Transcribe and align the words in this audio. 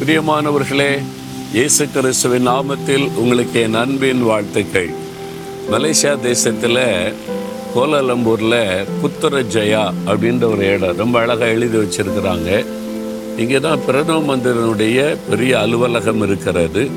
பிரியமானவர்களே 0.00 0.98
இயேசு 1.52 1.88
கிறிஸ்துவின் 1.88 2.48
நாமத்தில் 2.48 3.14
உங்களுக்கு 3.16 3.60
என் 3.60 3.74
அன்பின் 3.74 4.22
வாழ்த்துக்கள். 4.22 4.90
மலேசியா 5.70 6.20
தேசத்தில் 6.20 7.14
கோலாலம்பூரில் 7.74 8.84
புத்தர 9.02 9.42
ஜெயா 9.54 9.92
அப்படின்ற 10.06 10.44
ஒரு 10.44 10.72
இடம் 10.72 10.96
ரொம்ப 10.96 11.18
அழகாக 11.18 11.50
எழுதி 11.50 11.78
வச்சிருக்கிறாங்க. 11.78 12.64
இங்கே 13.36 13.60
தான் 13.60 13.84
பிரதம 13.86 14.36
மந்திரனுடைய 14.36 15.16
பெரிய 15.30 15.58
அலுவலகம் 15.58 16.22
இருக்கிறது. 16.22 16.90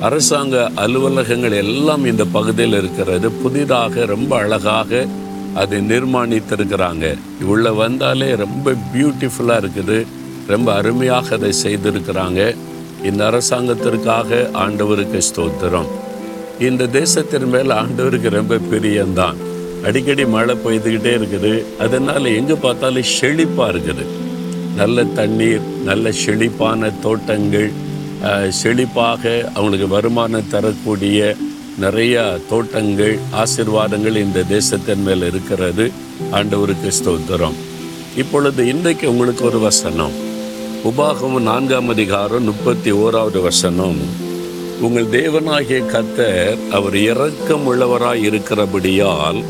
அரசாங்க 0.00 0.70
அலுவலகங்கள் 0.74 1.52
எல்லாம் 1.52 2.04
இந்த 2.04 2.24
பகுதியில் 2.24 2.78
இருக்கிறது. 2.78 3.30
புதிதாக 3.30 4.04
ரொம்ப 4.04 4.36
அழகாக 4.36 5.06
அதை 5.54 5.78
நிர்மாணித்திருக்கிறாங்க. 5.78 7.18
உள்ளே 7.42 7.70
வந்தாலே 7.70 8.34
ரொம்ப 8.34 8.74
பியூட்டிஃபுல்லாக 8.94 9.62
இருக்குது. 9.64 10.06
ரொம்ப 10.52 10.68
அருமையாக 10.80 11.34
அதை 11.36 11.52
செய்திருக்கிறாங்க. 11.64 12.40
இந்த 13.08 13.22
அரசாங்கத்திற்காக 13.30 14.38
ஆண்டவருக்கு 14.64 15.20
ஸ்தோத்திரம். 15.28 15.90
இந்த 16.68 16.88
தேசத்தின் 17.00 17.50
மேல் 17.54 17.72
ஆண்டவருக்கு 17.80 18.30
ரொம்ப 18.38 18.54
பிரியம்தான். 18.70 19.36
அடிக்கடி 19.88 20.24
மழை 20.34 20.54
பெய்துக்கிட்டே 20.64 21.12
இருக்குது. 21.18 21.52
அதனால் 21.84 22.26
எங்கே 22.38 22.56
பார்த்தாலும் 22.64 23.10
செழிப்பாக 23.18 23.68
இருக்குது. 23.72 24.04
நல்ல 24.80 25.04
தண்ணீர் 25.18 25.68
நல்ல 25.90 26.10
செழிப்பான 26.22 26.90
தோட்டங்கள் 27.04 27.70
செழிப்பாக 28.60 29.22
அவங்களுக்கு 29.54 29.88
வருமானம் 29.96 30.50
தரக்கூடிய 30.54 31.18
நிறைய 31.84 32.22
தோட்டங்கள் 32.50 33.14
ஆசீர்வாதங்கள் 33.42 34.16
இந்த 34.24 34.40
தேசத்தின் 34.54 35.04
மேல் 35.08 35.26
இருக்கிறது. 35.30 35.84
ஆண்டவருக்கு 36.38 36.90
ஸ்தோத்திரம். 37.00 37.58
இப்பொழுது 38.22 38.62
இன்றைக்கு 38.72 39.06
உங்களுக்கு 39.12 39.44
ஒரு 39.50 39.60
வசனம். 39.68 40.16
உபாகமும் 40.84 41.40
நான்காம் 41.40 41.88
அதிகாரம் 41.88 42.42
முப்பத்தி 42.42 42.92
ஓராவது 42.92 43.42
வசனம். 43.42 43.98
உங்கள் 44.80 45.06
தேவனாகிய 45.06 45.78
கத்தர் 45.86 46.70
அவர் 46.70 46.96
இரக்கம் 46.96 47.64
உள்ளவராய் 47.66 48.22
இருக்கிறபடியால் 48.22 49.44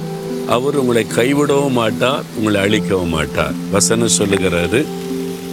அவர் 0.48 0.76
உங்களை 0.76 1.06
கைவிடவும் 1.16 1.72
மாட்டார் 1.72 2.22
உங்களை 2.38 2.60
அழிக்கவும் 2.60 3.08
மாட்டார். 3.08 3.52
வசனம் 3.70 4.08
சொல்லுகிறது 4.08 4.86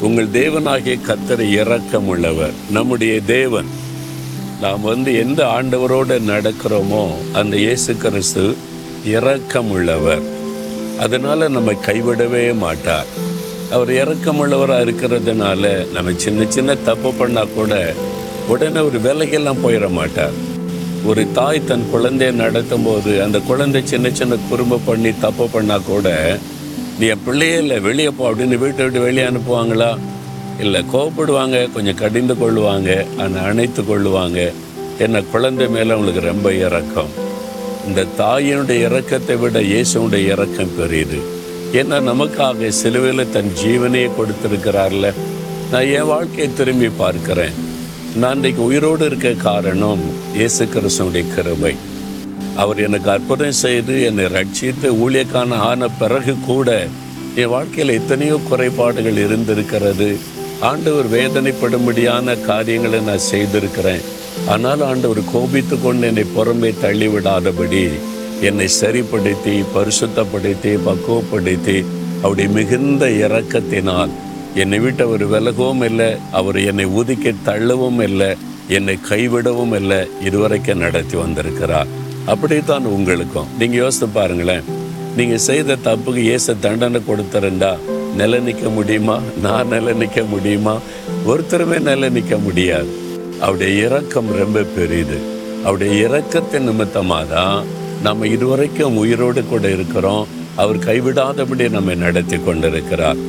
உங்கள் 0.02 0.28
தேவனாகிய 0.28 1.00
கத்தர் 1.08 1.40
இரக்கம் 1.40 2.08
உள்ளவர் 2.08 2.54
நம்முடைய 2.72 3.22
தேவன். 3.22 3.66
நாம் 4.62 4.82
வந்து 4.82 5.16
எந்த 5.16 5.46
ஆண்டவரோடு 5.46 6.20
நடக்கிறோமோ 6.28 7.34
அந்த 7.34 7.58
இயேசு 7.58 7.98
கிறிஸ்து 7.98 8.56
இரக்கம் 9.04 9.70
உள்ளவர். 9.70 10.22
அதனால் 11.00 11.50
நம்மை 11.50 11.78
கைவிடவே 11.86 12.58
மாட்டார். 12.58 13.25
அவர் 13.72 13.90
இறக்கமுள்ளவராக 13.90 14.86
இருக்கிறதுனால 14.86 15.92
நம்ம 15.94 16.12
சின்ன 16.16 16.46
சின்ன 16.50 16.76
தப்பு 16.76 17.10
பண்ணால் 17.10 17.54
கூட 17.54 17.94
உடனே 18.48 18.80
ஒரு 18.80 18.98
விலைக்கெல்லாம் 19.00 19.64
போயிட 19.64 19.90
மாட்டார். 19.90 20.34
ஒரு 21.06 21.32
தாய் 21.34 21.66
தன் 21.66 21.90
குழந்தையை 21.92 22.36
நடத்தும் 22.36 22.84
போது 22.84 23.24
அந்த 23.24 23.40
குழந்தை 23.40 23.86
சின்ன 23.86 24.10
சின்ன 24.10 24.36
குறும்பு 24.50 24.80
பண்ணி 24.86 25.12
தப்பு 25.20 25.46
பண்ணால் 25.46 25.86
கூட 25.86 26.38
நீ 27.00 27.08
என் 27.08 27.24
பிள்ளையே 27.26 27.58
இல்லை 27.58 27.80
வெளியே 27.80 28.10
போ 28.10 28.32
அப்படின்னு 28.32 28.58
வீட்டை 28.58 28.86
விட்டு 28.86 29.00
வெளியே 29.00 29.28
அனுப்புவாங்களா? 29.28 29.98
இல்லை 30.60 30.86
கோவப்படுவாங்க 30.94 31.72
கொஞ்சம் 31.72 31.96
கடிந்து 31.96 32.34
கொள்ளுவாங்க 32.34 33.06
ஆனால் 33.18 33.44
அணைத்து 33.44 33.82
கொள்ளுவாங்க. 33.82 34.54
என்ன 35.00 35.22
குழந்தை 35.22 35.68
மேலே 35.68 35.90
அவங்களுக்கு 35.90 36.22
ரொம்ப 36.22 36.54
இறக்கம் 36.54 37.10
இந்த 37.88 38.06
தாயினுடைய 38.20 38.80
இறக்கத்தை 38.90 39.36
விட 39.36 39.60
இயேசுடைய 39.60 40.26
இறக்கம் 40.26 40.76
பெரியது. 40.78 41.35
ஏன்னா 41.74 41.98
நமக்காக 42.12 42.68
சிலுவையில் 42.68 43.32
தன் 43.32 43.52
ஜீவனையே 43.64 44.10
கொடுத்திருக்கிறார்ல? 44.18 45.14
நான் 45.72 45.88
என் 45.98 46.06
வாழ்க்கையை 46.06 46.54
திரும்பி 46.54 46.90
பார்க்கிறேன். 46.90 47.56
நான் 48.16 48.36
இன்றைக்கு 48.36 48.64
உயிரோடு 48.64 49.06
இருக்க 49.06 49.32
காரணம் 49.32 50.04
இயேசு 50.34 50.66
கிறிஸ்துடைய 50.66 51.36
கருமை 51.36 51.76
அவர் 52.56 52.80
எனக்கு 52.80 53.10
அற்புதம் 53.10 53.60
செய்து 53.64 54.02
என்னை 54.02 54.26
ரட்சித்து 54.26 54.90
ஊழியக்கான 55.06 55.58
ஆன 55.70 55.88
பிறகு 55.88 56.36
கூட 56.48 56.88
என் 57.36 57.54
வாழ்க்கையில் 57.56 57.98
எத்தனையோ 58.00 58.40
குறைபாடுகள் 58.50 59.18
இருந்திருக்கிறது. 59.26 60.18
ஆண்டவர் 60.60 61.08
வேதனைப்படும்படியான 61.14 62.42
காரியங்களை 62.42 63.00
நான் 63.00 63.28
செய்திருக்கிறேன். 63.32 64.06
ஆனால் 64.48 64.82
ஆண்டவர் 64.82 65.22
கோபித்து 65.32 65.82
கொண்டு 65.82 66.08
என்னை 66.08 66.26
புறம்பே 66.38 66.72
தள்ளிவிடாதபடி 66.84 67.90
என்னை 68.42 68.68
சரிப்படுத்தி 68.68 69.64
பரிசுத்தப்படுத்தி 69.76 70.80
பக்குவப்படுத்தி 70.86 71.86
அவருடைய 72.20 72.50
மிகுந்த 72.50 73.06
இரக்கத்தினால் 73.06 74.10
என்னை 74.56 74.80
விட்டு 74.80 75.04
அவர் 75.04 75.28
விலகவும் 75.28 75.84
இல்லை 75.84 76.16
அவர் 76.32 76.60
என்னை 76.60 76.86
ஒதுக்கி 76.86 77.36
தள்ளவும் 77.46 78.02
இல்லை 78.02 78.36
என்னை 78.68 78.98
கைவிடவும் 79.10 79.76
இல்லை 79.76 80.08
இதுவரைக்கும் 80.24 80.78
நடத்தி 80.78 81.18
வந்திருக்கிறார். 81.18 81.88
அப்படித்தான் 82.26 82.86
உங்களுக்கும். 82.86 83.48
நீங்கள் 83.60 83.80
யோசித்து 83.80 84.08
பாருங்களேன். 84.08 84.62
நீங்கள் 85.18 85.38
செய்த 85.38 85.76
தப்புக்கு 85.76 86.24
ஏச 86.24 86.60
தண்டனை 86.60 87.02
கொடுத்துருந்தா 87.08 87.78
நில 88.16 88.40
நிற்க 88.40 88.70
முடியுமா? 88.70 89.20
நான் 89.42 89.68
நில 89.68 89.92
நிற்க 89.92 90.24
முடியுமா? 90.24 90.78
ஒருத்தருமே 91.28 91.80
நில 91.82 92.10
நிற்க 92.10 92.38
முடியாது. 92.38 92.88
அவருடைய 93.40 93.86
இறக்கம் 93.86 94.28
ரொம்ப 94.28 94.62
பெரியது. 94.62 95.18
அவருடைய 95.62 96.08
இறக்கத்தின் 96.08 96.60
நிமித்தமாக 96.60 97.36
தான் 97.36 97.64
நம்ம 98.06 98.28
இதுவரைக்கும் 98.36 98.98
உயிரோடு 99.02 99.42
கூட 99.46 99.66
இருக்கிறோம். 99.76 100.28
அவர் 100.62 100.78
கைவிடாதபடி 100.88 101.66
நம்மை 101.70 101.96
நடத்தி 101.96 102.38
கொண்டிருக்கிறார். 102.40 103.22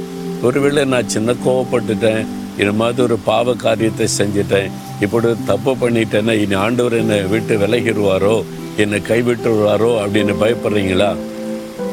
ஒருவேளை 0.46 0.82
நான் 0.92 1.12
சின்ன 1.14 1.34
கோவப்பட்டுட்டேன். 1.44 2.26
இது 2.60 2.72
மாதிரி 2.80 3.02
ஒரு 3.06 3.16
பாவ 3.28 3.54
காரியத்தை 3.54 4.06
செஞ்சுட்டேன். 4.18 4.70
இப்படி 5.04 5.28
தப்பு 5.46 5.72
பண்ணிட்டேன்னா 5.80 6.34
இனி 6.42 6.56
ஆண்டவர் 6.64 6.96
என்னை 7.00 7.18
விட்டு 7.32 7.56
விலகிடுவாரோ? 7.62 8.36
என்னை 8.82 8.98
கைவிட்டுருவாரோ 9.08 9.90
அப்படின்னு 10.02 10.34
பயப்படுறீங்களா? 10.42 11.10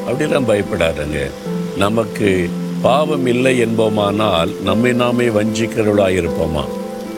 அப்படிலாம் 0.09 0.49
பயப்படாதங்க. 0.51 1.19
நமக்கு 1.77 2.29
பாவம் 2.87 3.27
இல்லை 3.33 3.53
என்போமானால் 3.65 4.53
நம்மை 4.69 4.93
நாமே 5.01 5.27
வஞ்சிக்கிறவளாக 5.39 6.19
இருப்போமா 6.21 6.63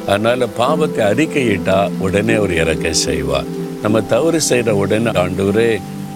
அதனால் 0.07 0.53
பாவத்தை 0.57 1.03
அறிக்கையிட்டால் 1.11 1.93
உடனே 2.05 2.33
அவர் 2.41 2.53
இறக்க 2.63 2.93
செய்வார். 3.07 3.49
நம்ம 3.85 3.99
தவறு 4.11 4.39
செய்கிற 4.41 4.71
உடனே 4.81 5.11
ஆண்டவரே 5.23 5.67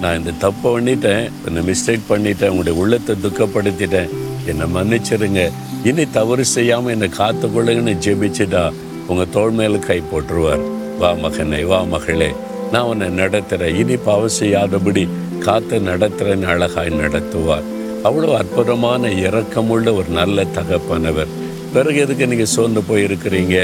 நான் 0.01 0.15
இந்த 0.19 0.31
தப்பை 0.43 0.69
பண்ணிட்டேன் 0.75 1.25
இந்த 1.49 1.59
மிஸ்டேக் 1.67 2.07
பண்ணிட்டேன் 2.11 2.51
உங்களுடைய 2.51 2.75
உள்ளத்தை 2.81 3.13
துக்கப்படுத்திட்டேன். 3.25 4.09
என்னை 4.51 4.65
மன்னிச்சிருங்க. 4.75 5.41
இனி 5.89 6.05
தவறு 6.15 6.45
செய்யாமல் 6.53 6.93
என்னை 6.95 7.09
காத்துக்கொள்ளுங்கன்னு 7.19 7.93
ஜெபிச்சுட்டா 8.05 8.63
உங்கள் 9.09 9.29
தோல் 9.35 9.55
மேலே 9.59 9.79
கை 9.87 9.99
போட்டுருவார். 10.11 10.63
வா 11.01 11.11
மகனே 11.23 11.61
வா 11.73 11.79
மகளே 11.93 12.31
நான் 12.73 12.89
உன்னை 12.91 13.09
நடத்துகிறேன் 13.21 13.77
இனி 13.83 13.97
பாவம் 14.07 14.35
செய்யாதபடி 14.39 15.05
காத்து 15.45 15.83
நடத்துகிறேன்னு 15.91 16.51
அழகாய் 16.55 16.91
நடத்துவார். 17.03 17.69
அவ்வளோ 18.07 18.33
அற்புதமான 18.41 19.13
இறக்கமுள்ள 19.27 19.87
ஒரு 20.01 20.11
நல்ல 20.19 20.47
தகப்பனவர். 20.57 21.31
பிறகு 21.73 21.97
எதுக்கு 22.05 22.31
நீங்கள் 22.33 22.53
சோர்ந்து 22.57 22.83
போயிருக்கிறீங்க? 22.91 23.57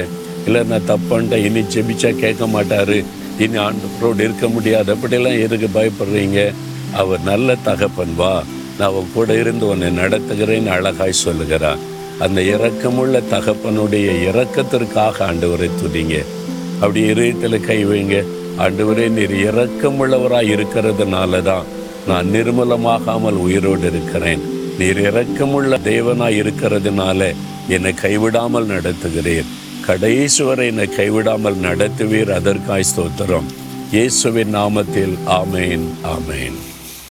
இல்லை 0.48 0.64
நான் 0.72 0.90
தப்பன்ட்டேன் 0.94 1.46
இனி 1.50 1.64
ஜெபிச்சா 1.76 2.12
கேட்க 2.24 2.46
மாட்டார். 2.58 2.98
இனி 3.40 3.58
ஆண்டவரோடு 3.58 4.20
இருக்க 4.20 4.48
முடியாது. 4.48 4.96
அப்படிலாம் 4.96 5.42
எதுக்கு 5.42 5.70
பயப்படுறீங்க? 5.82 6.54
அவர் 6.94 7.22
நல்ல 7.22 7.56
தகப்பன் 7.64 8.16
வா. 8.16 8.44
நான் 8.80 8.90
அவன் 8.90 9.08
கூட 9.14 9.40
இருந்து 9.40 9.68
உன்னை 9.68 9.88
நடத்துகிறேன்னு 9.88 10.68
அழகாய் 10.68 11.12
சொல்லுகிறான் 11.12 11.78
அந்த 12.20 12.42
இரக்கமுள்ள 12.42 13.24
தகப்பனுடைய 13.32 14.10
இரக்கத்திற்காக 14.32 15.26
ஆண்டவரை 15.26 15.70
துதிங்க. 15.84 16.24
அப்படி 16.74 17.02
இதயத்தில் 17.02 17.66
கை 17.66 17.86
வைங்க. 17.86 18.24
ஆண்டவரே 18.60 19.10
நீர் 19.10 19.34
இறக்கமுள்ளவராக 19.34 20.58
இருக்கிறதுனால 20.58 21.42
தான் 21.42 21.64
நான் 22.08 22.26
நிர்மலமாகாமல் 22.26 23.38
உயிரோடு 23.38 23.88
இருக்கிறேன். 23.88 24.40
நீர் 24.78 25.02
இரக்கமுள்ள 25.02 25.78
தேவனாய் 25.84 26.40
இருக்கிறதுனால 26.42 27.36
என்னை 27.68 27.94
கைவிடாமல் 28.02 28.66
நடத்துகிறேன் 28.66 29.46
கடைசி 29.86 30.44
வரை 30.44 30.68
என்னை 30.68 30.84
கைவிடாமல் 30.84 31.60
நடத்துவீர். 31.62 32.34
அதற்காய் 32.34 32.86
ஸ்தோத்திரம். 32.96 33.50
இயேசுவின் 33.92 34.56
நாமத்தில். 34.56 35.18
ஆமேன். 35.28 35.86
ஆமேன். 36.04 36.75